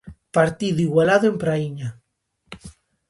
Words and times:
Partido 0.37 0.79
igualado 0.87 1.25
en 1.27 1.35
Praíña. 1.41 1.89